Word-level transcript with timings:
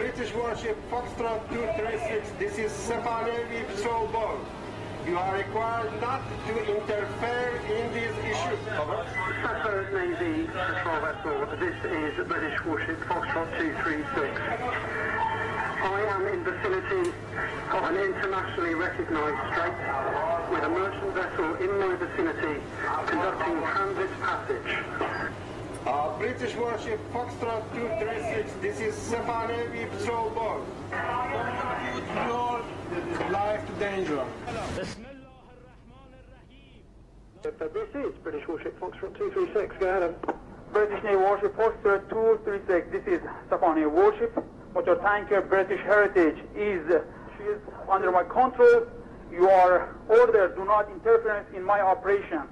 British 0.00 0.34
warship 0.34 0.76
Foxtrot 0.90 1.48
236, 1.50 2.30
this 2.38 2.58
is 2.58 2.72
Sepah 2.72 3.24
Navy 3.24 3.64
You 5.06 5.18
are 5.18 5.36
required 5.36 6.00
not 6.00 6.22
to 6.46 6.58
interfere 6.58 7.60
in 7.68 7.92
these 7.94 8.16
issues. 8.24 8.58
Over. 8.78 9.06
Navy 9.92 10.46
patrol 10.46 11.00
vessel, 11.00 11.46
this 11.58 11.76
is 11.84 12.26
British 12.26 12.64
warship 12.64 12.98
Foxtrot 13.00 13.58
236. 13.58 14.99
I 15.90 16.02
am 16.02 16.24
in 16.28 16.44
vicinity 16.44 17.10
of 17.72 17.82
an 17.82 17.96
internationally 17.96 18.74
recognised 18.74 19.42
strait 19.50 19.74
with 20.52 20.62
a 20.62 20.68
merchant 20.68 21.14
vessel 21.14 21.56
in 21.56 21.78
my 21.80 21.96
vicinity 21.96 22.62
conducting 23.06 23.58
transit 23.58 24.20
passage. 24.20 24.78
Uh, 25.84 26.16
British 26.16 26.54
warship 26.54 27.00
Foxtrot 27.12 27.74
236, 27.74 28.52
this 28.62 28.78
is 28.78 28.94
Sepah 28.94 29.48
Navy 29.48 29.84
Patrol 29.86 30.30
Boat. 30.30 30.64
Your 32.24 33.30
life 33.32 33.66
to 33.66 33.72
danger. 33.80 34.24
This 34.76 34.96
is 37.94 38.14
British 38.22 38.46
warship 38.46 38.78
Foxtrot 38.78 39.18
236, 39.18 39.74
go 39.80 39.88
ahead. 39.88 40.14
British 40.72 41.02
Navy 41.02 41.16
warship 41.16 41.56
Foxtrot 41.56 42.08
236. 42.08 42.92
This 42.92 43.06
is 43.08 43.20
Sepah 43.50 43.74
Navy 43.74 43.86
warship. 43.86 44.38
Motor 44.74 44.96
tanker 44.96 45.42
British 45.42 45.80
Heritage 45.80 46.38
is 46.54 46.86
she 47.36 47.44
is 47.44 47.60
under 47.90 48.12
my 48.12 48.22
control. 48.24 48.86
You 49.32 49.48
are 49.48 49.94
ordered. 50.08 50.56
Do 50.56 50.64
not 50.64 50.90
interfere 50.90 51.46
in 51.54 51.64
my 51.64 51.80
operation. 51.80 52.42